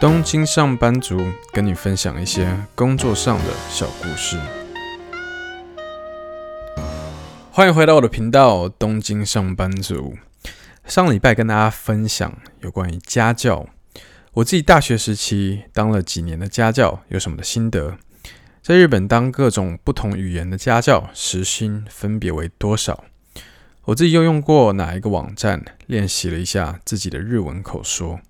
[0.00, 1.20] 东京上班族
[1.52, 4.38] 跟你分享一些工作上的小故事。
[7.50, 10.14] 欢迎回到我的频道，东京上班族。
[10.86, 13.66] 上礼拜跟大家分享有关于家教，
[14.34, 17.98] 我自己大学时期当了几年的家教，有什么的心得？
[18.62, 23.02] 在日本当各种不同语言的家教，时薪分别为多少？
[23.86, 28.20] 我自己又用过哪一个网站练习了一下自己的日文口说？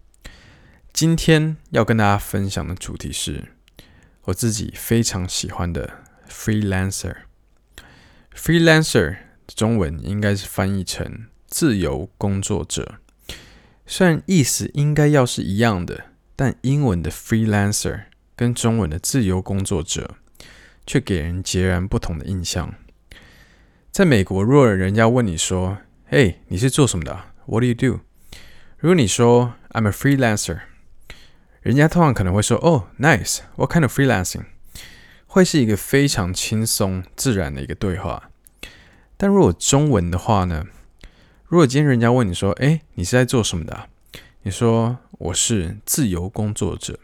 [1.00, 3.52] 今天要跟大家分享的主题是
[4.24, 5.88] 我自己非常喜欢的
[6.28, 7.18] freelancer。
[8.34, 12.96] freelancer 中文应该是翻译成自由工作者，
[13.86, 20.16] 虽然意思应该要是一样的，但英文的 freelancer 跟中文的自由工作者
[20.84, 22.74] 却给人截然不同的印象。
[23.92, 25.78] 在美国，若人家问你说
[26.10, 27.12] ：“嘿，你是做什么的
[27.46, 28.00] ？”What do you do？
[28.78, 30.62] 如果你说 “I'm a freelancer”。
[31.68, 34.46] 人家通常可能会说：“哦，nice，what kind of freelancing？”
[35.26, 38.30] 会是一个非常轻松自然的一个对话。
[39.18, 40.64] 但如果中文的话呢？
[41.44, 43.90] 如果今天人家问你说：“哎，你是在做什么的？”
[44.44, 46.98] 你说：“我是自由工作者。”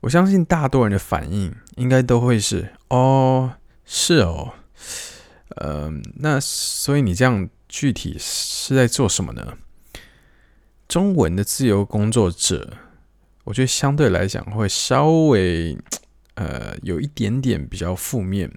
[0.00, 3.52] 我相信大多人的反应应该都会是：“哦，
[3.84, 4.54] 是哦，
[5.56, 9.58] 呃，那所以你这样具体是在做什么呢？”
[10.88, 12.78] 中文的自由工作者。
[13.48, 15.74] 我觉得相对来讲会稍微，
[16.34, 18.50] 呃，有一点点比较负面，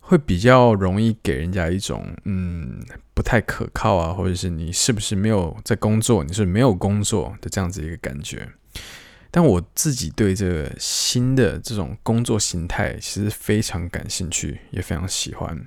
[0.00, 8.48] 会比较容易给人家一种嗯不太可靠啊，或者是你是不是没有在工作，你是没有工作的这样子一个感觉。
[9.30, 15.66] 但我自己对这个新的这种工作形态其实非常感兴趣，也非常喜欢。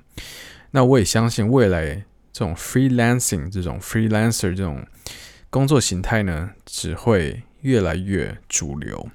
[0.72, 1.94] 那我也相信未来
[2.32, 4.84] 这种 freelancing 这种 freelancer 这种
[5.48, 7.40] 工作形态呢，只会。
[7.62, 9.10] 越来越主流，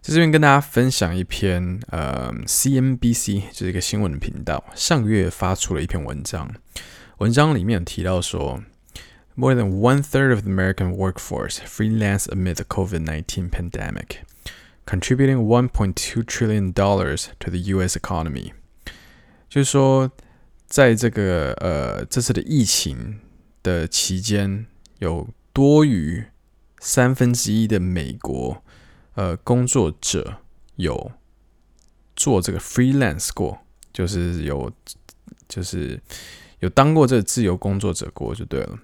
[0.00, 6.50] 在这边跟大家分享一篇，呃，CNBC 就是一个新闻频道，上个月发出了一篇文章。
[7.18, 8.62] 文章里面有提到说
[9.34, 14.18] ，More than one third of the American workforce freelance amid the COVID-19 pandemic,
[14.86, 17.98] contributing one point two trillion dollars to the U.S.
[17.98, 18.52] economy。
[19.48, 20.10] 就是说，
[20.66, 23.20] 在这个呃这次的疫情
[23.62, 24.66] 的期间，
[24.98, 26.24] 有多于
[26.86, 28.62] 三分之一的美国
[29.14, 30.38] 呃工作者
[30.76, 31.10] 有
[32.14, 33.58] 做这个 freelance 过，
[33.92, 34.70] 就是有
[35.48, 36.00] 就是
[36.60, 38.78] 有当过这个自由工作者过就对了。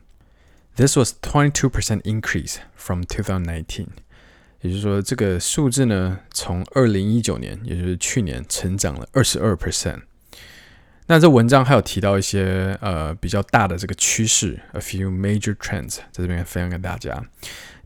[0.74, 3.86] This was twenty two percent increase from two thousand nineteen，
[4.62, 10.02] 也就是说这个数字呢，从二零一九年，也就是去年成长了二十二 percent。
[11.06, 17.24] 那这文章还有提到一些呃比较大的这个趋势，a few major trends，在这边分享给大家。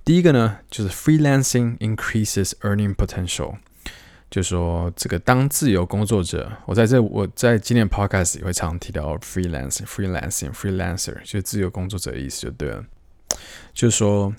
[0.05, 3.57] 第一个呢，就是 freelancing increases earning potential，
[4.29, 12.83] 就是说这个当自由工作者，我在这我在今年 podcast 也会常提到 freelancing，freelancing，freelancer，就是自由工作者的意思就对了。
[13.73, 14.33] 就是说，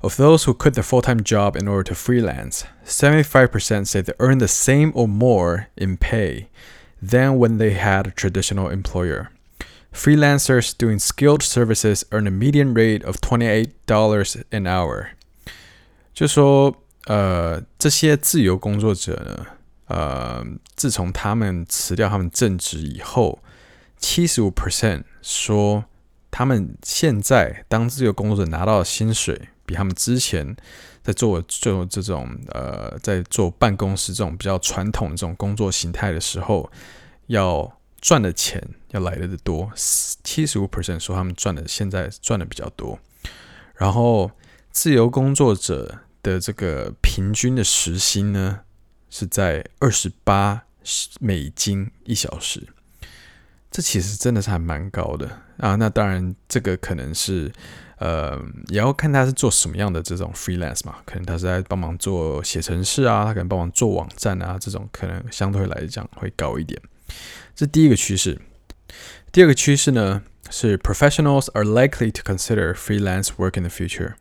[0.00, 4.38] of those who quit their full-time job in order to freelance，seventy-five percent say they earn
[4.38, 6.46] the same or more in pay
[7.02, 9.28] than when they had a traditional employer。
[9.93, 15.07] Freelancers doing skilled services earn a median rate of twenty-eight dollars an hour。
[16.13, 16.73] 就说，
[17.07, 19.45] 呃，这些自由工作者呢，
[19.87, 23.39] 呃，自从他们辞掉他们正职以后，
[23.97, 25.83] 七十五 percent 说
[26.31, 30.55] 他们现在当自由工作者拿到的薪水，比他们之前
[31.03, 36.71] 在做做这种呃，在做办公室这种比较传统的这种工作形态的时候，
[37.27, 37.77] 要。
[38.01, 42.99] 赚的钱要来的多，七十五 percent 说他们赚的现在赚的比较多，
[43.75, 44.31] 然后
[44.71, 48.61] 自由工作者的这个平均的时薪呢
[49.11, 50.63] 是在二十八
[51.19, 52.67] 美金一小时，
[53.69, 55.75] 这其实真的是还蛮高的啊。
[55.75, 57.51] 那当然，这个可能是
[57.99, 58.35] 呃
[58.69, 66.81] 也要看他是做什么样的这种 freelance 嘛，可能他是在帮忙做写程式啊，他可能帮忙做网站啊，这种可能相对来讲会高一点。
[67.55, 68.39] 这第一个趋势。
[69.31, 74.15] 第二个趋势呢是 Professionals are likely to consider freelance work in the future.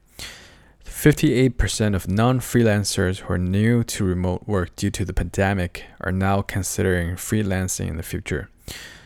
[0.85, 6.13] Fifty-eight percent of non-freelancers who are new to remote work due to the pandemic are
[6.13, 8.47] now considering freelancing in the future.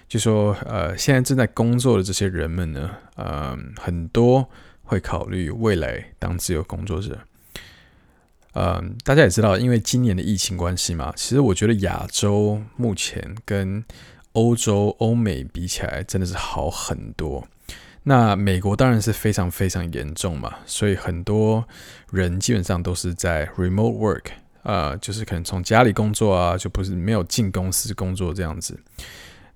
[0.09, 4.51] 就说呃，现在正在工作的这些人们呢，呃，很多
[4.83, 7.21] 会考虑未来当自由工作者。
[8.55, 13.85] 嗯、大家也知道，因为今年的疫情关系嘛，其实我觉得亚洲目前跟
[14.35, 17.49] 欧洲、欧美比起来，真的是好很多。
[18.05, 21.67] 那美国当然是非常非常严重嘛，所以很多
[22.11, 24.25] 人基本上都是在 remote work，
[24.63, 28.79] 呃，就是可能从家里工作啊，就不是没有进公司工作这样子。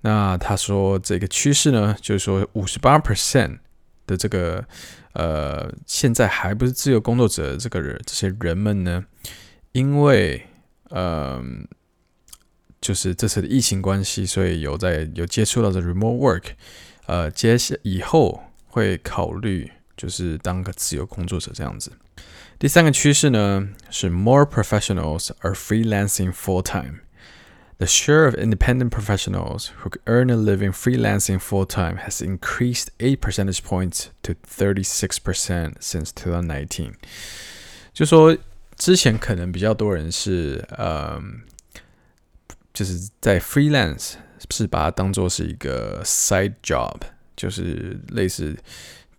[0.01, 3.59] 那他说这个趋势呢，就是说五十八 percent
[4.07, 4.65] 的这个
[5.13, 9.05] 呃，现在还不是自由工作者这个人，这些人们呢，
[9.73, 10.47] 因为
[10.89, 11.43] 呃，
[12.80, 16.44] 就是这次的疫情关系，所以有在有接触到这 remote work。
[17.06, 21.92] 呃，接下以后会考虑就是当个自由工作者这样子。
[22.58, 27.00] 第三个趋势呢是 More professionals are freelancing full time.
[27.78, 33.20] The share of independent professionals who earn a living freelancing full time has increased eight
[33.20, 36.92] percentage points to thirty six percent since two thousand nineteen.
[37.92, 38.36] 就说
[38.76, 41.20] 之前可能比较多人是呃，
[42.73, 44.13] 就是在 freelance。
[44.51, 46.97] 是把它当做是一个 side job，
[47.35, 48.57] 就是类似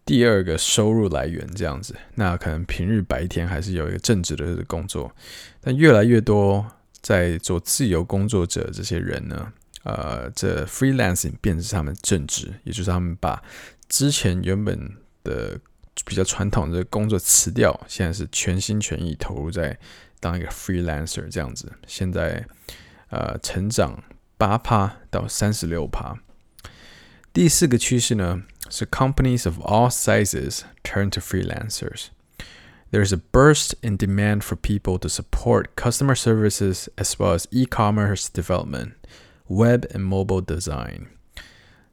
[0.04, 1.94] 第二个收入来源这样子。
[2.16, 5.14] 那可能平日白天还是有一个正职的工作，
[5.60, 6.66] 但越来越多
[7.00, 9.52] 在做自由工作者这些人呢，
[9.84, 13.40] 呃，这 freelancing 变成他们正职，也就是他们把
[13.88, 14.90] 之前原本
[15.22, 15.56] 的
[16.04, 19.78] 比较传统的工作辞掉，现在是全心全意投入在
[20.18, 21.70] 当一个 freelancer 这样子。
[21.86, 22.44] 现在
[23.09, 24.03] 呃，成长。
[24.37, 26.19] 八趴到三十六趴。
[27.31, 32.07] 第四个趋势呢是 companies of all sizes turn to freelancers.
[32.91, 38.27] There's a burst in demand for people to support customer services as well as e-commerce
[38.27, 38.95] development,
[39.47, 41.07] web and mobile design.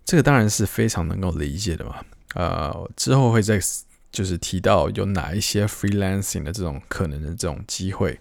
[0.05, 2.05] 这个当然是非常能够理解的嘛。
[2.35, 3.61] 呃，之后会再
[4.11, 8.19] 就是提到有哪一些 freelancing 的这种可能的这种机会，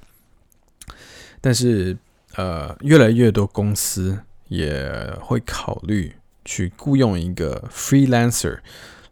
[1.41, 1.97] 但是。
[2.36, 4.90] 呃，越来越多公司也
[5.20, 8.58] 会考虑去雇佣一个 freelancer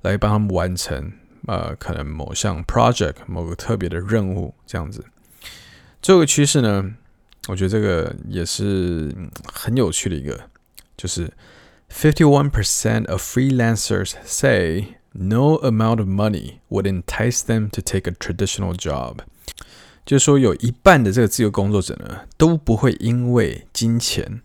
[0.03, 1.13] 来帮他们完成
[1.47, 5.05] 呃，可能某项 project 某个特别的任务这样子。
[6.01, 6.95] 这个趋势呢，
[7.49, 9.15] 我觉得这个也是
[9.53, 10.39] 很有趣的一个，
[10.97, 11.33] 就是
[11.91, 18.11] fifty one percent of freelancers say no amount of money would entice them to take
[18.11, 19.19] a traditional job。
[20.05, 24.43] 就是说，有一半的这个自由工作者呢，都不会因为金钱，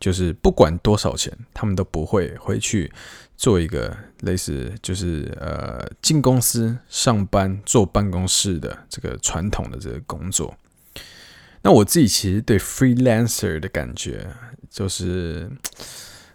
[0.00, 2.92] 就是不管多少钱，他们都不会回去
[3.36, 10.52] 做一个类似就是呃进公司上班坐办公室的这个传统的这个工作。
[11.62, 14.26] 那我自己其实对 freelancer 的感觉，
[14.68, 15.48] 就是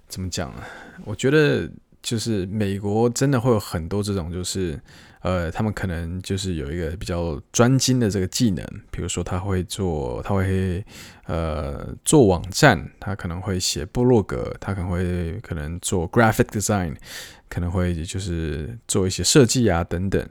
[0.08, 0.64] 怎么讲呢？
[1.04, 1.70] 我觉得
[2.02, 4.80] 就是美国真的会有很多这种就是。
[5.26, 10.86] 呃，他们可能就是有一个比较专精的这个技能，比如说他会做，他会
[11.26, 16.94] 呃做网站，他可能会写部落格，他可能会可能做 graphic design，
[17.50, 20.30] 可能会就是做一些设计啊等等。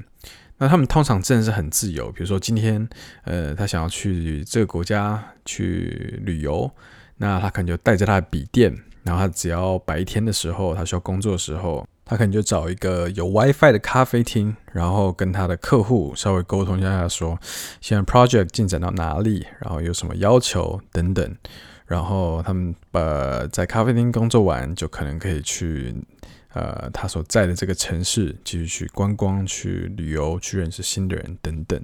[0.58, 2.88] 那他们通常真的是很自由，比如说今天
[3.24, 6.70] 呃他想要去这个国家去旅游，
[7.16, 11.84] 那他可能就带着他的笔电，然后他只要白天的时候他需要工作的时候。
[12.04, 17.38] 他可能就找一个有 WiFi 的咖啡厅，然后跟他的客户稍微沟通一下，说
[17.80, 21.36] 现在 project 进展到哪里，然后有什么要求等等。
[21.86, 25.94] 然后他们呃在咖啡厅工作完，就可能可以去
[26.52, 31.78] 呃他所在的这个城市继续去观光、去旅游、去认识新的人等等，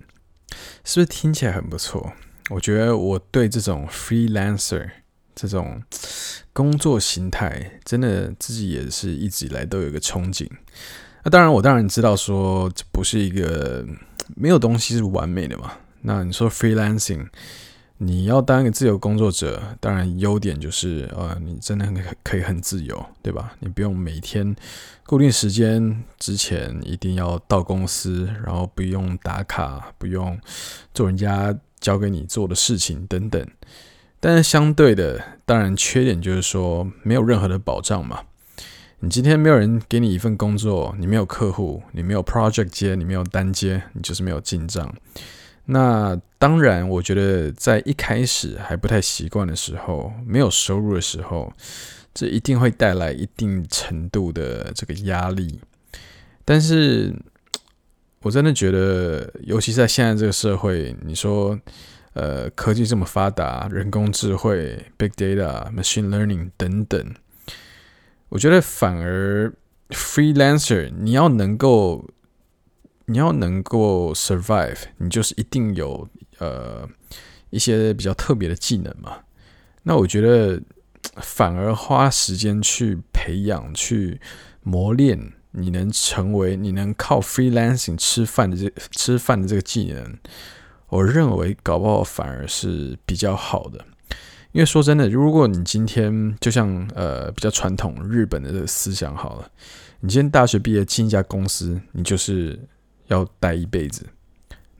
[0.85, 2.12] 是不是听起来很不错？
[2.49, 4.90] 我觉得我对这种 freelancer。
[5.34, 5.82] 这种
[6.52, 10.49] 工作形态，真的自己也是一直以来都有一个憧憬。
[11.22, 13.87] 那当然，我当然知道说这不是一个
[14.37, 15.72] 没有东西是完美的嘛。
[16.02, 17.28] 那你说 freelancing，
[17.99, 23.52] 你要当一个自由工作者，当然优点就是呃，你真的很可以很自由，对吧？
[23.58, 24.56] 你不用每天
[25.04, 30.38] 固定时间之前一定要到公司，然后不用打卡，不用
[30.94, 33.46] 做人家交给你做的事情等等。
[34.23, 38.21] 但是相对的，当然缺点就是说没有任何的保障嘛。
[39.00, 44.95] 你今天没有人给你一份工作，你没有客户，你没有 project 接，你没有单接，你就是没有进账。
[45.65, 51.50] 那当然，我觉得在一开始还不太习惯的时候，没有收入的时候，
[52.12, 55.59] 这一定会带来一定程度的这个压力。
[56.45, 57.15] 但是，
[58.21, 61.59] 我真的觉得，尤其在现在这个社会，你说。
[62.12, 67.14] 呃，科技这么发达，人工智慧、Big Data、Machine Learning 等等，
[68.31, 69.52] 我觉得反而
[69.90, 72.09] Freelancer 你要能够，
[73.07, 76.88] 你要能够 survive，你就是一定有呃
[77.50, 79.19] 一些比较特别的技能嘛。
[79.85, 80.61] 那我觉得
[81.17, 84.21] 反而花时间去培养、去
[84.62, 90.19] 磨练你能成为你能靠 freelancing 吃饭的这吃饭的这个技能，
[90.90, 93.82] 我认为搞不好反而是比较好的。
[94.52, 99.49] 因为说真的，如果你今天就像呃比较传统日本的这个思想好了，
[100.00, 102.59] 你今天大学毕业进一家公司，你就是
[103.06, 104.04] 要待一辈子。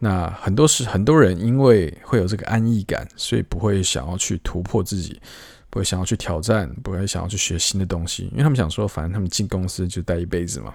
[0.00, 5.21] 那很多时很多人因为会有这个安逸感，所以不会想要去突破自己，
[5.69, 10.75] 不会想要去挑战，不会想要去学新的东西，因为他们想说，反正他们进公司就待一辈子嘛。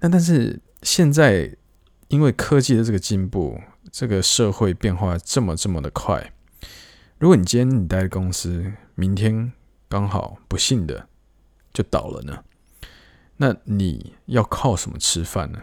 [0.00, 1.50] 那但是现在
[2.08, 3.58] 因为科技的这个进步，
[3.92, 6.32] 这个社会变化这么这么的快。
[7.18, 9.52] 如果你今天你待的公司明天
[9.88, 11.08] 刚好不幸的
[11.72, 12.42] 就倒了呢？
[13.36, 15.62] 那你要靠什么吃饭呢？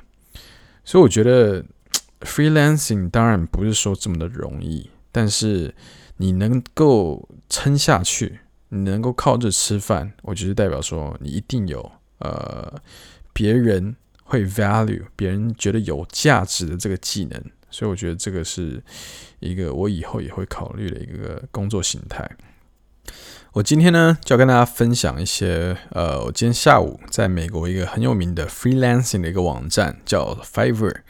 [0.83, 1.63] 所以我觉得
[2.21, 5.73] freelancing 当然不是说这么的容易，但是
[6.17, 12.73] 你能够撑下去，你能够靠着吃饭，我觉得代表说你一定有呃
[13.33, 17.43] 别人会 value，别人觉得有价值的这个技能。
[17.71, 18.83] 所以我觉得这个是
[19.39, 22.29] 一个我以后也会考虑的一个工作形态。
[23.53, 31.01] 我今天呢就要跟大家分享一些，呃，我今天下午在美国一个很有名的 freelancing 的一个网站叫 Fiverr，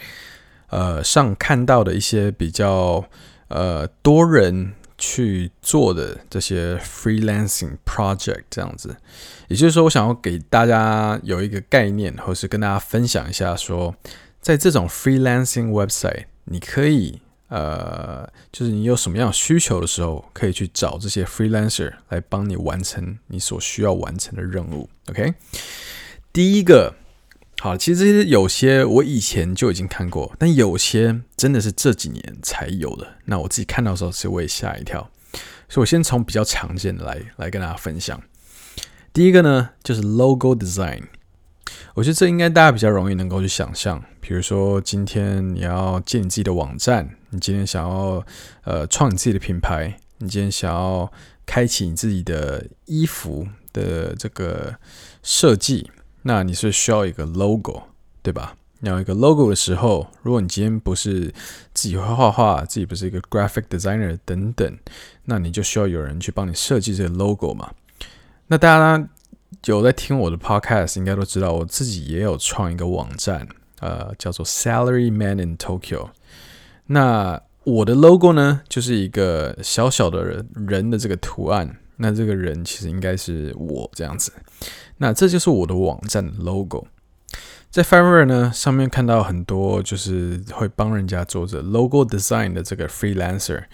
[0.69, 3.05] 呃，上看到的一些比较
[3.49, 8.95] 呃多人去做的这些 freelancing project 这样子。
[9.47, 13.93] 也就是说，我想要给大家有一个概念，或是跟大家分享一下说，
[14.39, 16.25] 在这种 freelancing website。
[16.45, 24.89] 你可以呃，就是你有什么样需求的时候，可以去找这些 freelancer 来帮你完成你所需要完成的任务。
[25.09, 25.33] OK，
[26.31, 26.95] 第一个，
[27.59, 33.15] 好，其实有些我以前就已经看过，但有些真的是这几年才有的。
[33.25, 35.09] 那我自己看到的时候，其实我也吓一跳。
[35.67, 38.21] 所以我先从比较常见的来来跟大家分享。
[39.11, 41.03] 第一个呢，就是 logo design。
[41.93, 48.25] 我觉得这应该大家比较容易能够去想象，比如说今天你要建你自己的网站，你今天想要
[48.63, 51.11] 呃创你自己的品牌，你今天想要
[51.45, 54.75] 开启你自己的衣服的这个
[55.21, 57.83] 设计，那你是需要一个 logo，
[58.21, 58.55] 对吧？
[58.79, 61.33] 你要一个 logo 的时候，如果你今天不是
[61.73, 64.77] 自己会画画，自己不是一个 graphic designer 等等，
[65.25, 67.71] 那你就需要有人去帮你设计这个 logo 嘛。
[68.47, 69.09] 那大家。
[69.65, 73.47] 有在听我的 podcast，应该都知道我自己也有创一个网站，
[73.79, 76.09] 呃，叫做 Salary Man in Tokyo。
[76.87, 81.77] 那我的 logo 呢，就是一个小小的人人的这个图案。
[81.97, 84.33] 那这个人其实应该是我这样子。
[84.97, 86.87] 那这就是我的网站 logo。
[87.69, 93.65] 在 Fiverr 呢上面看到很多就是会帮人家做着 logo design 的这个 freelancer。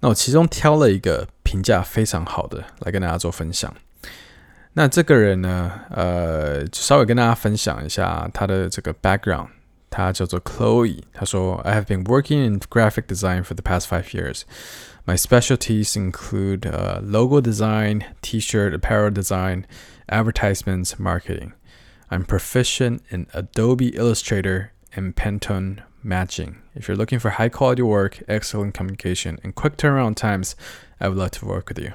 [0.00, 3.72] 那我其中挑了一个评价非常好的来跟大家做分享。
[4.75, 9.49] 那这个人呢，呃，稍微跟大家分享一下他的这个 background。
[9.89, 11.01] 他叫做 Chloe。
[11.11, 14.43] 他说：“I have been working in graphic design for the past five years.
[15.05, 19.65] My specialties include uh, logo design, T-shirt, apparel design,
[20.07, 21.51] advertisements, marketing.
[22.09, 26.59] I'm proficient in Adobe Illustrator and Pantone matching.
[26.73, 30.55] If you're looking for high quality work, excellent communication, and quick turnaround times,
[31.01, 31.91] I would love to work with you.”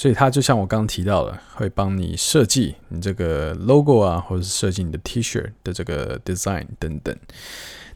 [0.00, 7.14] 所以他就像我刚刚提到的，会帮你设计你这个 logo 啊，或者是设计你的 T-shirt 的这个 design 等等。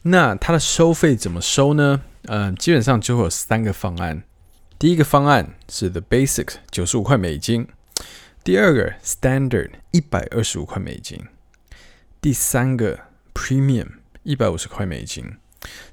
[0.02, 2.02] 那它的收费怎么收呢？
[2.24, 4.22] 嗯、基本上就会有三个方案。
[4.78, 7.64] 第一个方案是 The basic 九十五块美金；
[8.44, 11.18] 第二个 Standard，一百二十五块美金；
[12.20, 13.00] 第三个
[13.32, 13.88] Premium，
[14.24, 15.24] 一百五十块美金。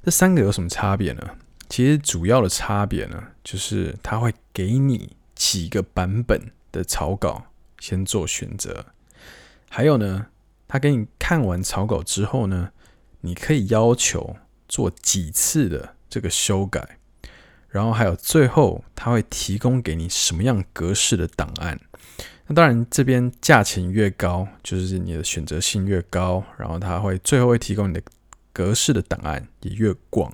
[0.04, 1.22] 这三个有什么差别呢？
[1.70, 5.16] 其实主要的差别呢，就是它会给你。
[5.42, 7.48] 几个版本的草稿
[7.80, 8.86] 先做选择，
[9.72, 10.28] 还有呢，
[10.68, 12.70] 他给你看完草稿之后呢，
[13.22, 14.36] 你可以要求
[14.70, 17.00] 做几次的这个修改，
[17.70, 21.80] 然后还有最后他会提供给你什么样格式的档案。
[22.46, 28.02] 那当然，这边价钱越高，就是你的选择性越高，然后他会最后会提供你的
[28.54, 30.32] 格式的档案也越广。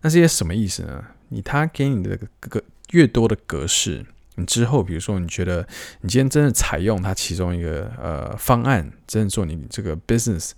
[0.00, 1.04] 那这些什么意思呢？
[1.28, 4.04] 你他给你的个越多的格式。
[4.46, 5.66] 之后，比如说，你觉得
[6.00, 10.52] 你今天真的采用它其中一个呃方案，真的做你这个 business，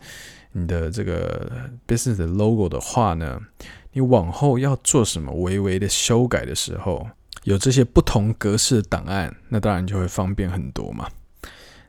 [0.52, 1.50] 你的这个
[1.86, 3.40] business 的 logo 的话呢，
[3.92, 7.06] 你往后要做什么微微的修改的时候，
[7.44, 11.08] 有这些不同格式的档案，那当然就会方便很多嘛。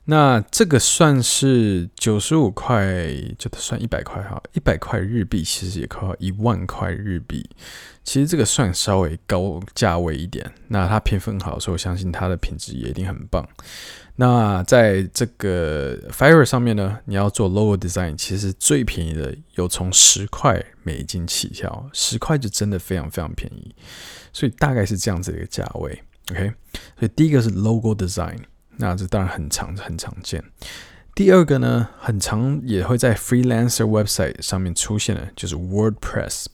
[0.07, 2.95] 那这个算是九十五块，
[3.39, 7.50] 就算一百块哈，一百块日币其实也快一万块日币。
[8.03, 10.50] 其实这个算稍微高价位一点。
[10.67, 13.43] 那它评分好，所以我相信它的品质也一定很棒。
[14.17, 23.74] 那在这个 Fiverr 上面呢，你要做 logo design，其实最便宜的有从十块美金起跳，十块就真的非常非常便宜。
[24.31, 26.03] 所以大概是这样子的一个价位。
[26.29, 26.53] OK，
[27.00, 28.38] 所以第一个是 logo design。
[28.77, 30.44] 那这当然很常很常见。
[31.13, 36.48] 第二个呢，很常也会在 freelancer website 上面出现的，就是 WordPress。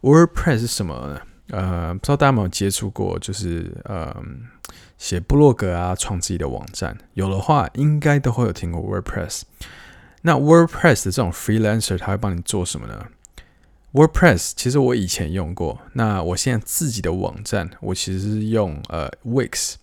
[0.00, 1.20] WordPress 是什么呢？
[1.48, 4.16] 呃，不知道大家有没有接触过，就是呃，
[4.96, 6.96] 写部落格啊，创自己的网站。
[7.14, 9.42] 有的话，应该都会有听过 WordPress。
[10.22, 13.06] 那 WordPress 的这种 freelancer，他会帮你做什么呢
[13.92, 15.80] ？WordPress 其实我以前用过。
[15.94, 19.74] 那我现在自己的网站，我其实是用呃 Wix。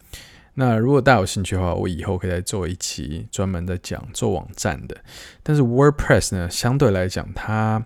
[0.56, 4.96] 那如果大家有兴趣的话，我以后可以再做一期专门的讲做网站的。
[5.42, 7.84] 但是 WordPress 呢，相对来讲，它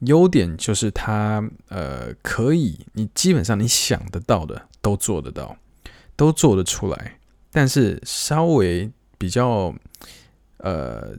[0.00, 5.56] 优点就是它呃可以，你基本上你想得到的都做得到，
[6.16, 7.18] 都做得出来。
[7.52, 9.72] 但是稍微比较
[10.56, 11.14] 呃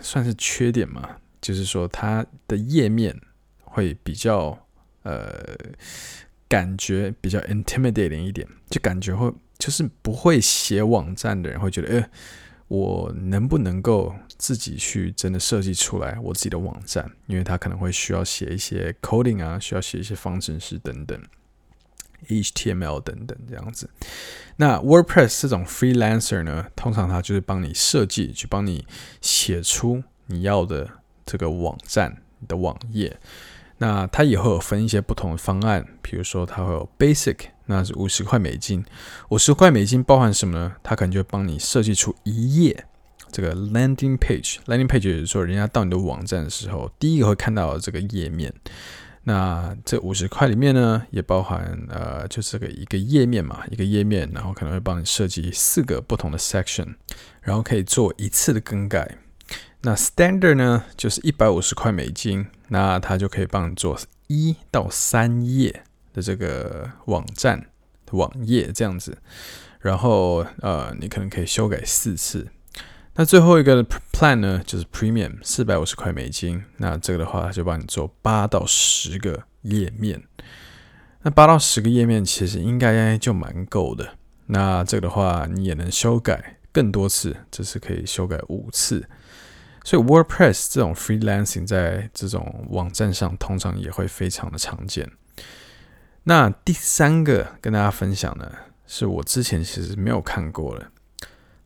[0.00, 3.20] 算是缺点嘛，就是说它的页面
[3.64, 4.56] 会比较
[5.02, 5.44] 呃
[6.48, 9.32] 感觉比较 intimidating 一点，就感觉会。
[9.58, 12.10] 就是不会写网站的人会觉得，诶，
[12.68, 17.10] 我能不能够自己去真的设计出来我自己的网站？
[17.26, 21.20] 因为他可能会需要写一些 coding 啊，需要写一些方程式等等
[22.28, 23.88] ，HTML 等等这样子。
[24.56, 28.86] 那 WordPress 这种 freelancer 呢，通常他就是帮你设计，去帮你
[29.20, 30.88] 写出你要的
[31.24, 33.18] 这个网站的网页。
[33.78, 38.84] 那它也会有分一些不同的方案，比如说它会有 Basic，那是五十块美金。
[39.28, 40.76] 五十块美金包含什么呢？
[40.82, 42.86] 它可能就帮你设计出一页
[43.30, 44.58] 这个 Landing Page。
[44.66, 48.52] Landing Page 就是说，人家到你的网站的时候，第一个会看到这个页面。
[49.24, 56.96] 那这五十块里面呢，也包含呃，就是这个一个页面嘛，一个页面，然后可能会帮你设计四个不同的 Section，
[57.40, 59.16] 然后可以做一次的更改。
[59.80, 62.46] 那 Standard 呢，就是一百五十块美金。
[62.68, 67.66] 那它就可以帮你做一到三页的这个网站
[68.12, 69.18] 网页这样子，
[69.80, 72.48] 然后呃，你可能可以修改四次。
[73.16, 76.64] 那最后一个 plan 呢，就是 Premium 四百五十块美金。
[76.78, 80.22] 那这个的话，它就帮你做八到十个页面。
[81.22, 84.16] 那八到十个页面其实应该就蛮够的。
[84.46, 89.08] 那这个的话，你也能修改更多次，这是可以修改五次。
[89.84, 95.08] 所以 WordPress 这种 freelancing 在这种网站上通常也会非常的常见。
[96.23, 98.51] 那第三个跟大家分享的
[98.85, 100.91] 是我之前其实没有看过的，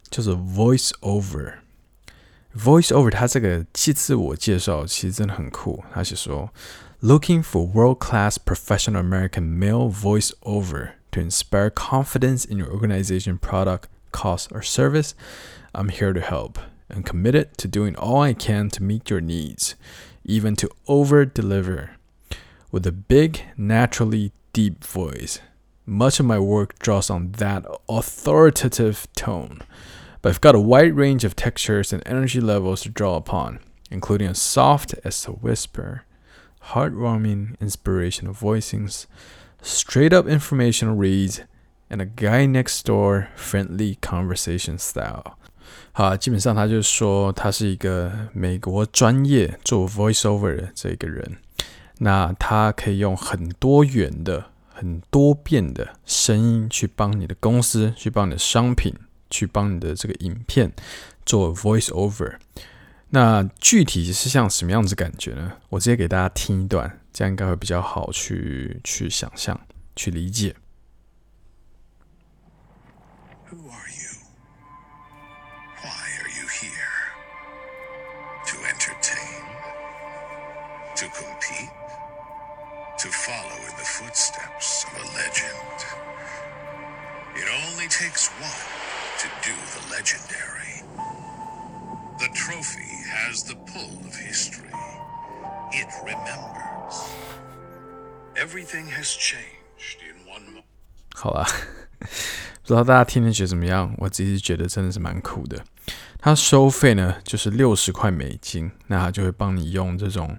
[0.09, 6.53] 就是 Voice Over。Voice Over 它这个其自我介绍其实真的很酷，它是说
[7.01, 13.89] Looking for world-class professional American male voice over to inspire confidence in your organization, product,
[14.11, 15.11] cause or service.
[15.73, 16.59] I'm here to help.
[16.89, 19.75] I'm committed to doing all I can to meet your needs,
[20.23, 21.97] even to over deliver.
[22.71, 25.39] With a big, naturally deep voice,
[25.85, 29.59] much of my work draws on that authoritative tone,
[30.21, 33.59] but I've got a wide range of textures and energy levels to draw upon,
[33.91, 36.03] including a soft as a whisper,
[36.71, 39.05] heartwarming, inspirational voicings,
[39.61, 41.41] straight up informational reads,
[41.89, 45.37] and a guy next door friendly conversation style.
[45.91, 51.37] 好，基本上他就是说，他是一个美国专业做 voiceover 的这个人。
[51.98, 58.94] 那他可以用很多元的、很多变的声音去帮你的公司、去帮你的商品、
[59.28, 60.72] 去帮你的这个影片
[61.26, 62.38] 做 voiceover。
[63.10, 65.54] 那具体是像什么样子感觉呢？
[65.70, 69.58] 我直接给大家听一段，这样应该会比较好去去想象、
[69.96, 70.54] 去理解。
[101.15, 101.45] 好啦，
[101.99, 103.93] 不知道大家听了觉得怎么样？
[103.97, 105.63] 我自己觉得真的是蛮酷的。
[106.20, 110.36] 它收费呢，就是六十块美金，那它就会帮你用这种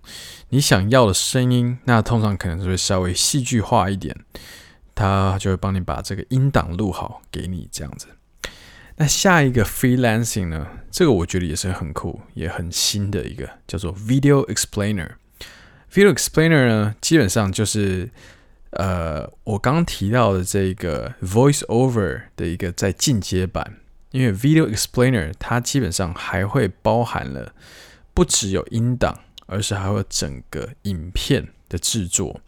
[0.49, 4.13] 你想要的声音，那通常可能是会稍微戏剧化一点，
[4.93, 8.07] 它就会帮你把这个音档录好给你这样子。
[8.97, 10.67] 那下一个 freelancing 呢？
[10.91, 15.11] 这个我觉得也是很酷，也很新的一个，叫做 video explainer。
[15.89, 18.11] video explainer 呢，基本上就是
[18.71, 23.77] 呃，我刚刚提到的这个 voice over 的一个在进阶版。
[24.11, 27.53] 因为 video explainer 它基本上还会包含了
[28.13, 32.41] 不只有音档，而是还有整个影片的制作。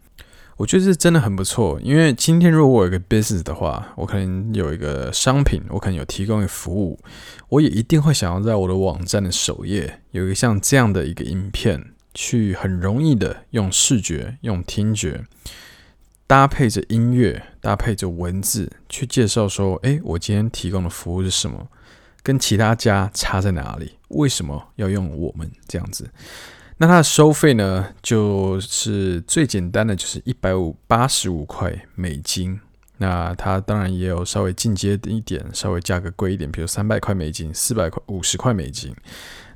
[0.58, 7.00] 我觉得这真的很不错，因为今天如果我有一个 business 的话，我可能有一个商品，我可能有提供一个服务，
[7.48, 15.24] 我也一定会想要在我的网站的首页有一个像这样的一个影片，去很容易的用视觉、用听觉
[16.32, 21.68] 搭配着音乐、搭配着文字去介绍说，诶，我今天提供的服务是什么，
[22.22, 26.08] 跟其他家差在哪里，为什么要用我们这样子。
[26.78, 32.58] 那它的收费呢，就是最简单的，就是一百五八十五块美金。
[32.96, 38.96] 那它当然也有稍微进阶一点，稍微价格贵一点，比如三百块美金、四百块、五十块美金。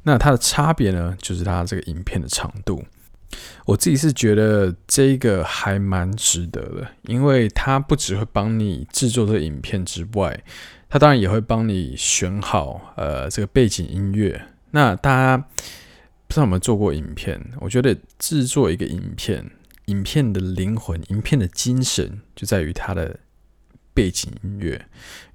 [0.02, 2.84] 那它的差别呢，就是它这个影片的长度。
[3.64, 10.42] 我自己是觉得这个还蛮值得的，因为它不只会帮你制作这个影片之外，
[10.88, 14.48] 它当然也会帮你选好呃这个背景音乐。
[14.70, 15.46] 那大家。
[16.28, 17.40] 不知道有没有做过影片？
[17.60, 19.48] 我觉得制作一个影片，
[19.84, 23.16] 影片的灵魂、影片的精神就在于它的
[23.96, 24.86] 背景音乐，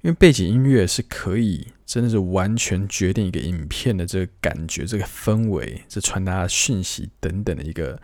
[0.02, 8.00] 因为背景音乐是可以真的是完全决定一个影片的这个感觉、这个氛围、这传达讯息等等的一个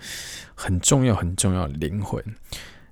[0.57, 2.23] 很重要、很重要的灵魂。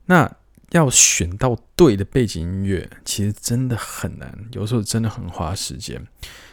[0.05, 0.33] 那
[0.70, 6.00] 要选到对的背景音乐，其实真的很难，有时候真的很花时间。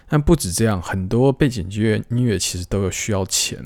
[0.10, 3.60] 但不止这样，很多背景音乐音乐其实都有需要钱，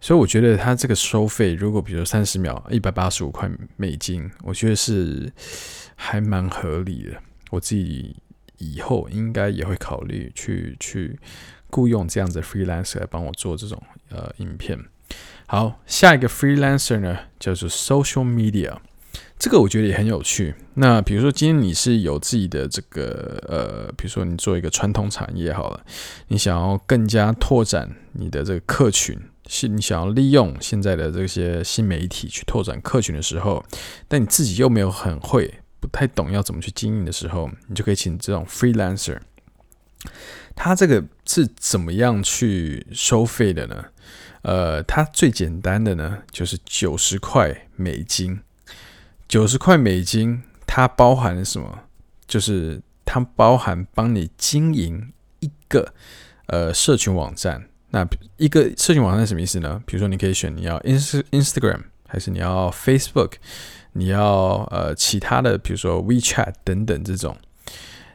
[0.00, 5.32] 所以我觉得它这个收费，如果比如三十秒一百八十五块美金，我觉得是
[6.02, 7.20] 还蛮合理的。
[7.50, 8.16] 我自己
[8.56, 11.18] 以后应该也会考虑去去
[11.68, 14.78] 雇佣这样子 freelancer 来帮我做这种呃影片。
[15.46, 18.78] 好，下一个 freelancer 呢叫做 social media。
[19.38, 20.54] 这个我觉得也很有趣。
[20.74, 25.84] 那比如说，今天你是有自己的这个呃，比如说你做一个传统产业好了，
[26.28, 33.64] 你想要更加拓展你的这个客群，是你想要利用现在的这些新媒体去拓展客群的时候，
[34.06, 39.18] 但你自己又没有很会，不太懂要怎么去经营的时候，你就可以请这种 freelancer。
[40.54, 43.86] 他这个是怎么样去收费的呢？
[44.42, 48.40] 呃，它最简单的呢，就是九十块美金。
[49.28, 51.84] 九十块美金，它包含了什么？
[52.26, 55.92] 就是它包含帮你经营一个
[56.46, 57.68] 呃社群网站。
[57.90, 58.06] 那
[58.38, 59.82] 一个社群网站什么意思呢？
[59.84, 63.32] 比如说，你可以选你要 ins Instagram，还是你要 Facebook，
[63.92, 67.36] 你要呃其他的，比如说 WeChat 等等这种。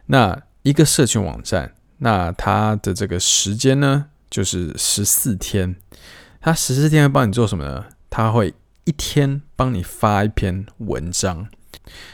[0.07, 5.75] 那一个社群网站，那它的这个时间呢，就是十四天。
[6.41, 7.85] 它十四天会帮你做什么呢？
[8.09, 8.53] 它会。
[8.87, 11.47] 一天帮你发一篇文章，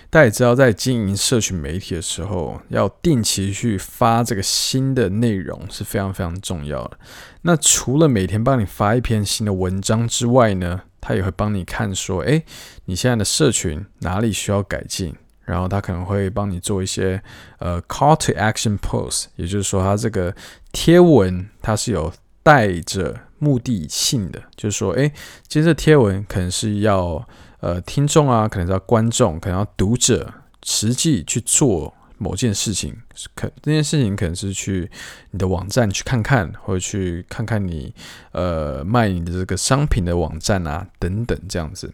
[0.10, 6.98] 大家也知道，在经营社群媒体的时候，要定期去发这个新的内容是非常非常重要的。
[7.44, 12.44] 那除了每天帮你发一篇新的文章之外呢，他也会帮你看说，诶，
[12.86, 17.22] 你现在的社群哪里需要改进，然后他可能会帮你做一些
[17.60, 20.36] 呃 call to action post，也就是说，他这个
[20.72, 22.12] 贴文它是有
[22.44, 23.16] 带着。
[23.44, 25.12] 目的性的，就是说，诶，
[25.48, 27.28] 今天这贴文可能是要
[27.62, 30.32] 呃听众啊，可能是要观众，可能要读者
[30.64, 32.96] 实际去做某件事情，
[33.34, 34.92] 可这件事情可能是去
[35.32, 37.94] 你的网站去看看，或者去看看你
[38.32, 41.92] 呃卖你的这个商品的网站啊等等这样子。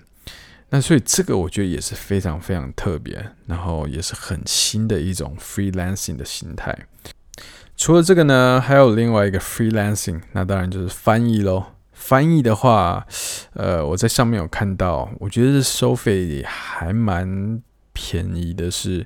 [0.70, 6.78] 那所以这个我觉得也是非常非常特别，然后也是很新的一种 freelancing 的形态。
[7.78, 11.64] 除了这个呢，还有另外一个 freelancing，那当然就是翻译喽。
[12.00, 13.06] 翻译的话，
[13.54, 19.06] 呃，我在上面有看到，我觉得是收费还蛮便宜的，是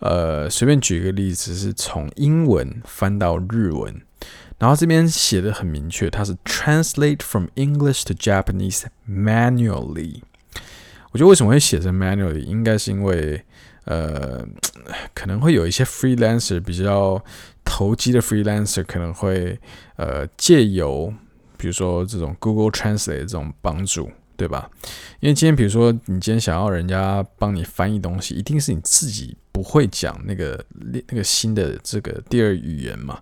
[0.00, 4.02] 呃，随便举一个例子，是从英文翻到日文，
[4.58, 10.20] 然后这边写的很明确，它是 translate from English to Japanese manually。
[11.12, 13.42] 我觉得为什么会写成 manually，应该是因为
[13.84, 14.44] 呃，
[15.14, 17.24] 可能会有一些 freelancer 比较。
[17.64, 19.56] 投机的 freelancer 可能会
[19.94, 21.14] 呃借由
[21.62, 24.68] 比如说这种 Google Translate 这种帮助，对吧？
[25.20, 33.20] 因为今天比如说你今天想要人家帮你翻译东西，一定是你自己不会讲那个那个新的这个第二语言嘛。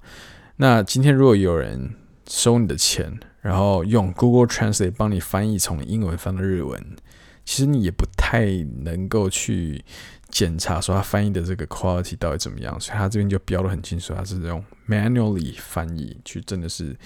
[0.56, 1.94] 那今天如果有人
[2.26, 6.82] 收你的钱，然后用 Google Translate 帮你翻译从英文翻到日文，
[7.44, 8.46] 其实你也不太
[8.84, 9.84] 能够去
[10.30, 16.96] 检查说他翻译的这个 quality 到底怎么样，所以他这边就标得很清楚，他是用 manually 翻译，去真的是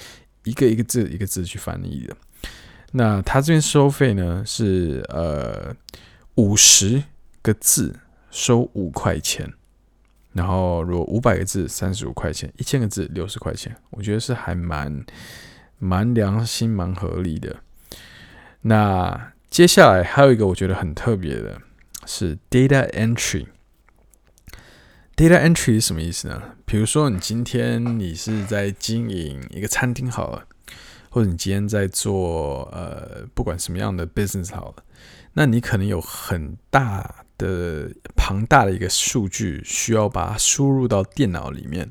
[0.44, 2.16] 一个一个字一个字去翻译的。
[2.92, 5.74] 那他这边收费呢是呃
[6.36, 7.02] 五十
[7.42, 7.98] 个字
[8.30, 9.52] 收五块钱，
[10.32, 15.04] 然后如果五百个字三十五块钱，一千个字六十块钱，我觉得是还蛮
[15.78, 17.56] 蛮良心蛮合理的。
[18.62, 21.60] 那接下来还有一个我觉得很特别的
[22.06, 23.46] 是 data entry。
[25.16, 26.42] Data entry 是什么意思呢？
[26.64, 30.44] 比如说你今天你是在经营一个餐厅好了，
[31.08, 34.84] 或者你今天在做呃不管什么样的 business 好了，
[35.34, 41.90] 那你可能有很大的庞大的一个数据需要把它输入到电脑里面。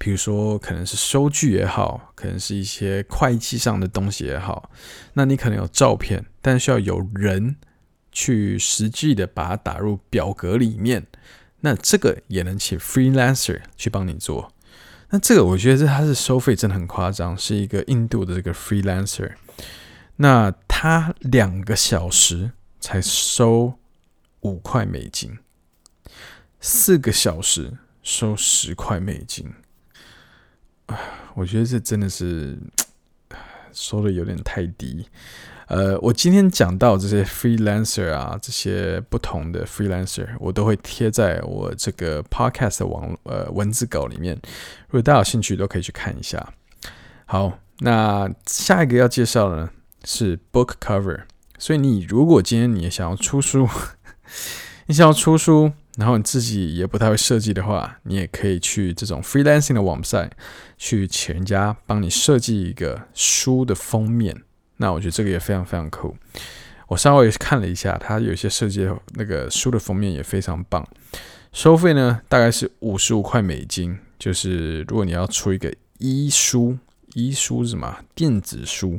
[0.00, 4.70] 比如说，可能是收据也好，可能是一些会计上的东西也好，
[5.14, 7.56] 那你可能有照片，但需要有人
[8.12, 11.04] 去实际的把它打入表格里面，
[11.60, 14.52] 那这个也能请 freelancer 去帮你做。
[15.10, 19.32] 那这个我觉得这他是收费真的很夸张，是一个印度的这个 freelancer，
[20.16, 23.78] 那他两个小时才收
[24.40, 25.38] 五块美金，
[26.60, 29.52] 四个小时收十块美金。
[30.86, 30.98] 啊
[31.34, 32.58] 我觉得这真的是
[33.72, 35.06] 收的有点太低。
[35.68, 44.34] 呃，我今天讲到这些 freelancer 啊，这些不同的 freelancer，我都会贴在我这个 podcast 的网呃文字稿里面。
[44.88, 46.54] 如果大家有兴趣，都可以去看一下。
[47.26, 49.70] 好，那下一个要介绍的呢
[50.04, 51.24] 是 book cover。
[51.58, 53.68] 所以你如果今天你也想要出书，
[54.86, 55.72] 你想要出书。
[55.98, 60.30] 然后你自己也不太会设计的话，你也可以去这种 freelancing 的网站
[60.76, 64.44] 去请人家帮你设计一个书的封面。
[64.78, 66.16] 那我觉得这个也非常非常酷。
[66.88, 70.84] 我稍微看了一下，它有些设计那个书的封面也非常棒。
[71.52, 76.78] 收费呢大概是五十五块美金，就是如果你要出一个 e 书
[77.14, 77.98] ，e 书什么？
[78.14, 78.98] 电子书。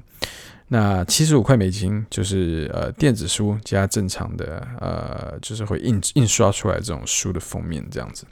[0.71, 8.25] 那七十五块美金就是呃电子书加正常的呃就是会印印刷出来这种书的封面这样子。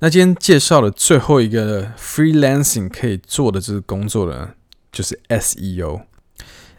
[0.00, 4.52] 那今天介绍的最后一个 freelancing 可以做的这个工作呢，
[4.92, 6.02] 就是 SEO。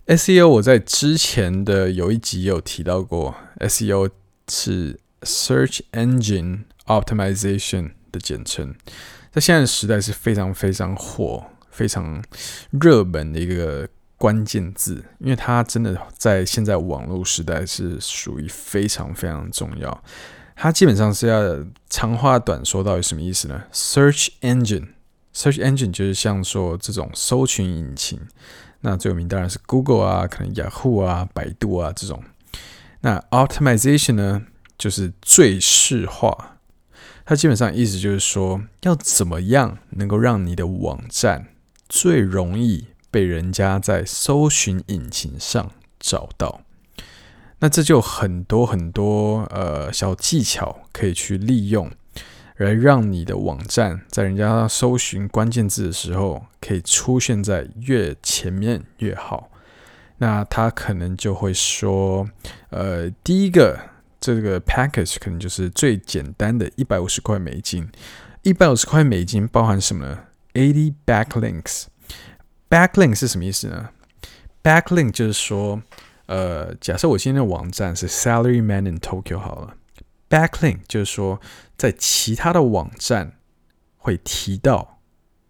[0.08, 4.10] SEO 我在之前的有一集有提到过，SEO
[4.48, 8.76] 是 Search Engine Optimization 的简称，
[9.32, 11.48] 在现在时代是非常非常火。
[11.74, 12.24] 非常
[12.70, 20.04] 热门的一个关键字，因为它真的在现在网络时代是属于非常非常重要。
[20.56, 24.90] 它基本上是要长话短说，到底什么意思呢？Search Engine
[25.34, 28.20] Search engine 就是像说这种搜寻引擎。
[28.82, 32.24] 那最有名当然是 Google 啊，可能 Yahoo 啊、百度啊这种。
[33.02, 34.42] 那 Optimization 呢，
[34.78, 36.58] 就是最适化。
[37.26, 41.48] 它基本上意思就是说，要怎么样能够让你的网站
[41.88, 46.62] 最容易被人家在搜寻引擎上找到，
[47.60, 51.90] 那这就很多很多呃小技巧可以去利用，
[52.58, 59.50] 来让你的网站在人家搜寻关键字的时候，可以出现在越前面越好。
[60.18, 62.30] 那他可能就会说，
[62.70, 63.80] 呃，第一个
[64.22, 67.90] 这个 package 可能就是最简单的一百五十块美金，
[68.44, 70.20] 一百五十块美金包含什么呢
[70.54, 71.86] ？Eighty backlinks。
[72.70, 73.90] Backlink 是什么意思呢
[74.64, 75.82] ？Backlink 就是说，
[76.28, 79.76] 呃，假设我今天的网站是 Salaryman in Tokyo 好了
[80.34, 81.40] ，Backlink 就是说，
[81.78, 83.38] 在其他的网站
[83.98, 85.00] 会提到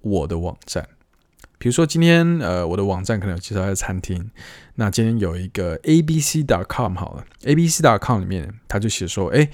[0.02, 0.89] 我的网站。
[1.58, 4.30] 比如说今天，呃，我的网站可能有介绍一个餐厅，
[4.76, 9.50] 那今天有一个 ABC.com 好了，ABC.com 里面他就写说，哎，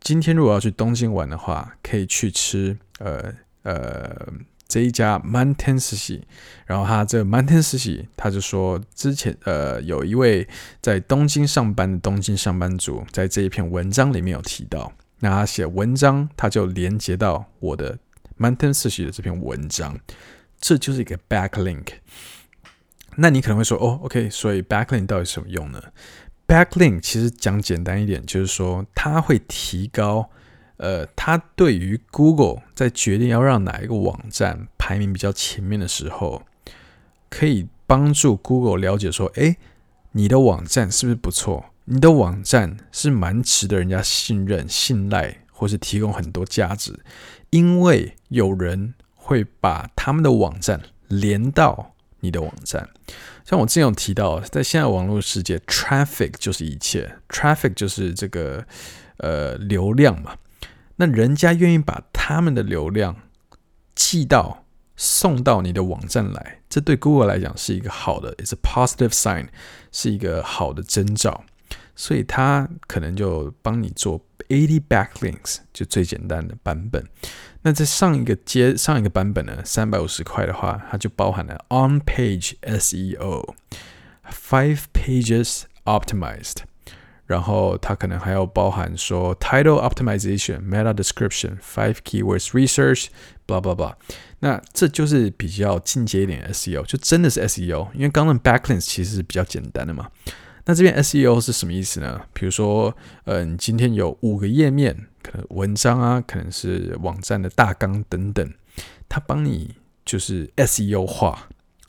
[0.00, 4.26] 今天如果要去东京玩的话，可以去吃，呃，呃。
[4.70, 6.22] 这一家 Manten Sushi，
[6.64, 10.46] 然后他这个 Manten Sushi，他就说之前呃有一位
[10.80, 17.98] 在东京上班的东京上班族，在这一篇文章里面有提到，那他写文章他就连接到我的
[18.38, 19.98] Manten Sushi 的这篇文章，
[20.60, 21.86] 这就是一个 backlink。
[23.16, 25.82] 那你可能会说哦，OK，所以 backlink 到底什么用呢
[26.46, 30.30] ？backlink 其实讲简单一点，就是说它会提高。
[30.80, 36.42] 呃，它对于 Google 在决定要让哪一个网站排名比较前面的时候，
[37.28, 39.58] 可以帮助 Google 了解说，诶，
[40.12, 41.66] 你的网站是不是不错？
[41.84, 46.98] 你的网站是蛮值得人家信任、信赖，或是提供很多价值，
[47.50, 52.88] 因为有人会把他们的网站连到你的网站。
[53.44, 58.64] 像我之前有提到，在现在网络世界，traffic 就是一切，traffic 就是这个
[59.18, 60.36] 呃流量嘛。
[61.00, 63.16] 那人家愿意把他们的流量
[63.94, 69.48] 寄到、送到你的网站来，这对 Google 来讲是一个好的，it's a positive sign，
[69.90, 71.42] 是一个好的征兆。
[71.96, 77.02] 所以他可能就帮你做 eighty backlinks，就最简单的版本。
[77.62, 83.54] 那在上一个接上一个版本呢，三百五十块的话，它就包含了 on-page SEO，five
[84.92, 86.56] pages optimized，
[87.30, 93.94] 然后它可能还要包含说 title optimization、meta description、five keywords research，blah blah blah。
[94.40, 100.10] 那这就是比较进阶一点 SEO，就真的是 SEO，因为刚刚 backlinks 其实是比较简单的嘛。
[100.64, 102.20] 那这边 SEO 是什么意思呢？
[102.32, 108.52] 比如说，呃，你今天有五个页面，可能文章啊，可能是网站的大纲等等，
[109.08, 111.46] 它帮你就是 SEO 化，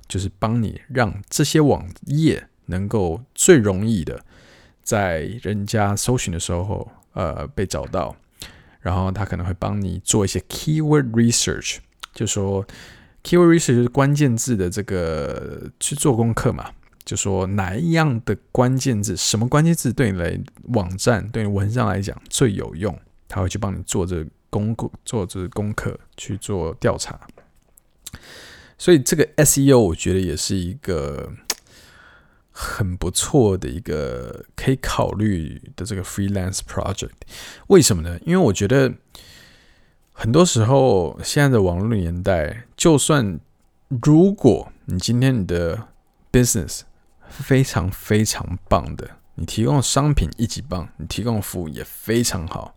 [0.07, 4.23] 就是帮你让这些网页能够最容易的
[4.81, 8.15] 在人家搜寻的时候，呃，被找到。
[8.79, 11.77] 然后他可能会帮你做一些 keyword research，
[12.15, 12.65] 就说
[13.23, 16.71] keyword research 就是关键字的这个去做功课嘛。
[17.03, 20.39] 就说哪一样的关键字，什么关键字对你来
[20.69, 27.19] 网站、对你文章来讲最有用，他会去帮你做这功课、做这功课去做调查。
[28.77, 31.31] 所以这个 SEO 我觉得也是一个
[32.63, 37.09] 很不错的一个可以考虑的这个 freelance project。
[37.67, 38.19] 为什么呢？
[38.23, 38.93] 因为我觉得
[40.13, 43.39] 很多时候现在的网络年代，就算
[43.87, 45.87] 如果你今天你的
[46.31, 46.81] business
[47.27, 52.75] 非常非常棒的，你提供的商品一级棒，你提供的服务也非常好，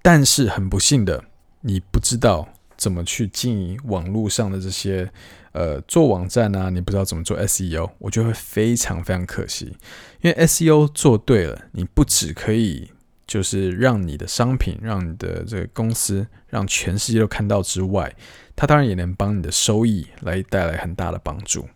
[0.00, 1.24] 但是很不幸的，
[1.62, 5.10] 你不知道怎么去经营网络上的这些
[5.52, 9.76] 呃做网站啊，你不知道怎么做 SEO，我觉得会非常非常可惜，
[10.22, 12.90] 因为 SEO 做对了，你不只可以
[13.26, 18.14] 就是让你的商品，让你的这个公司，让全世界都看到之外，
[18.56, 21.68] 它当然也能帮你的收益来带来很大的帮助。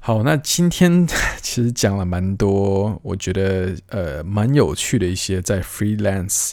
[0.00, 1.06] 好，那今天
[1.40, 6.52] 其实讲了蛮多，我觉得呃蛮有趣的一些在 freelance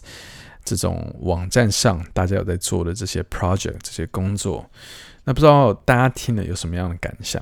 [0.65, 4.69] 这种网站上大家有在做的这些 project 这些工作，
[5.23, 7.41] 那不知道大家听了有什么样的感想？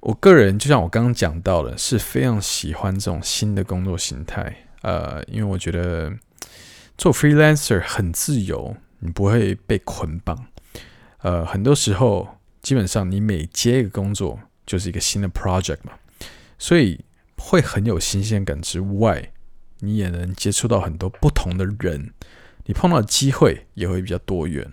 [0.00, 6.12] 我个人就像我刚刚讲到的，是非常喜欢这种新的工作形态，呃，因为我觉得
[6.98, 10.46] 做 freelancer 很自由，你不会被捆绑，
[11.18, 12.26] 呃，很多时候
[12.62, 14.40] 基本上你每接一个工作。
[14.66, 15.92] 就是一个新的 project 嘛，
[16.58, 16.98] 所以
[17.36, 19.30] 会很有新鲜感之外，
[19.80, 22.12] 你也能接触到很多不同的人，
[22.66, 24.72] 你碰到的机会也会比较多元。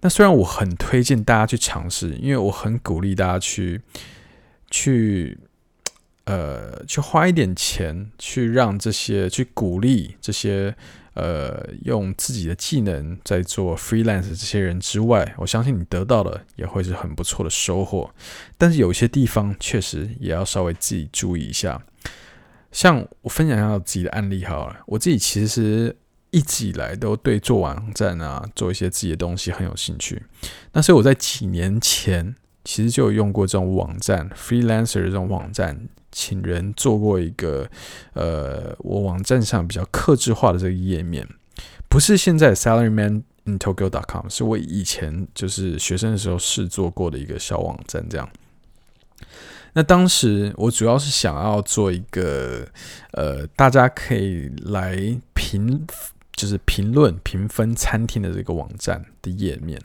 [0.00, 3.80] 那虽然我很推荐大家去尝试，因为我很鼓励大家去
[4.70, 5.38] 去
[6.24, 10.74] 呃去花一点钱，去让这些去鼓励这些。
[11.14, 18.12] 呃，用自己的技能在做 freelance 这些人之外，我相信你得到的也会是很不错的收获。
[18.58, 21.80] 但是有些地方确实也要稍微自己注意一下。
[22.74, 25.96] 像我分享一下自己的案例好了，我自己其实
[26.30, 30.22] 一直以来都对做网站啊，做一些自己的东西很有兴趣。
[30.72, 32.34] 那所以我在几年前
[32.64, 35.88] 其实就有用过这种网站，freelancer 这种网站。
[36.16, 37.68] 请人做过一个，
[38.12, 41.28] 呃，我网站上比较克制化的这个页面，
[41.88, 48.08] 不是现在 SalaryManInTokyo.com，是我以前就是学生的时候试做过的一个小网站。
[48.08, 48.30] 这样，
[49.74, 52.66] 那当时我主要是想要做一个，
[53.12, 54.96] 呃，大家可以来
[55.34, 55.86] 评，
[56.32, 59.80] 就是评论、评分餐厅的这个网站的页面。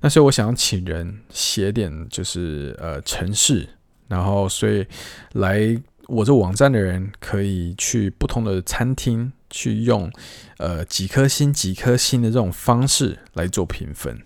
[0.00, 3.68] 那所以我想要请人写点，就是呃，程式。
[4.08, 4.86] 然后，所以
[5.32, 10.12] 来我这网站的人可以去不同的餐厅去用，
[10.58, 14.20] 呃，几颗星、几颗星的这种方式来做评分。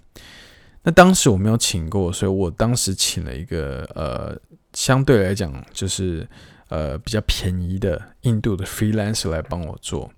[0.82, 4.36] 那当时我没有请过，所以我当时请了一个呃，
[4.76, 6.28] 相对来讲就是
[6.68, 10.12] 呃比较便宜的印度的 freelancer 来帮我做。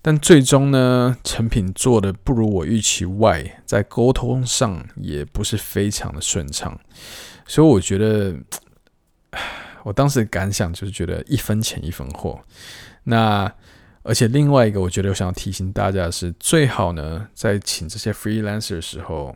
[0.00, 6.78] 但最终呢，成品做的不如我预期外，在沟通上也不是非常的顺畅，
[7.44, 8.36] 所以我觉得。
[9.84, 12.38] 我当时的感想就是觉得一分钱一分货。
[13.04, 13.50] 那
[14.02, 19.34] 而且另外一个，我觉得我想要提醒大家的是，最好呢，在请这些 freelancer 的时候，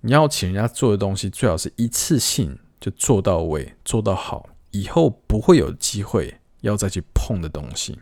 [0.00, 7.98] 你要请人家做的东西，最好是一次性就做到位、做到好，以后不会有机会要再去碰的东西。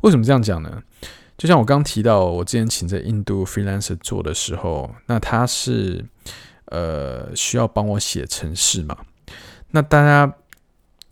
[0.00, 0.82] 为什么这样讲呢？
[1.38, 6.04] 就像我刚提到，我之前请在印度 freelancer 做的时候，那他是
[6.64, 8.98] 呃需要帮我写程式嘛。
[9.70, 10.34] 那大家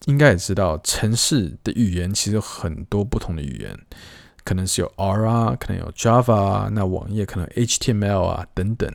[0.06, 3.78] 应该也知道，程式的语言其实有很多不同的语言，
[4.42, 8.92] 可能是有 R 啊，可能有 Java 啊，那网页可能 HTML 啊等等。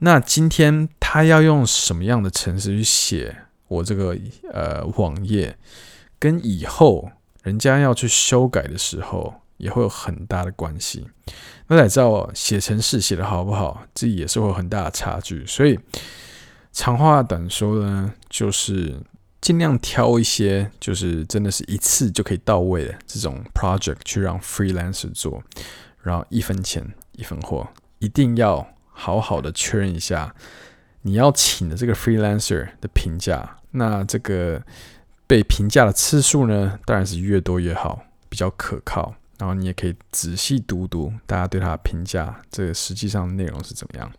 [0.00, 3.34] 那今天他要用什么样的程式去写
[3.66, 4.14] 我这个
[4.52, 5.56] 呃网页，
[6.18, 7.10] 跟以后
[7.42, 11.06] 人家要去修改的时候，也会有很大的关系。
[11.68, 15.46] 那才知道写程式写得好不好，这也是会有很大的差距。
[15.46, 15.80] 所以
[16.72, 19.00] 长话短说呢，就是
[19.40, 25.42] 尽量挑一些，就是真的是一次就可以到位的这种 project 去让 freelancer 做，
[26.02, 27.66] 然后一分钱一分货，
[27.98, 28.74] 一定要。
[29.00, 30.34] 好好的确认一下
[31.02, 34.62] 你要请的这个 freelancer 的评价，那这个
[35.26, 39.14] 被评价的次数呢，当然是越多越好，比较可靠。
[39.38, 44.10] 然后你也可以仔细读读大家对他的评价，这个实际上内容是怎么样。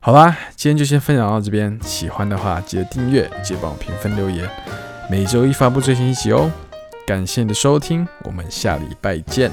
[0.00, 4.48] 好吧，今天就先分享到这边，喜欢的话记得订阅，记得帮我评分留言，
[5.10, 6.50] 每周一发布最新一集哦。
[7.06, 9.50] 感谢你的收听，我们下礼拜见。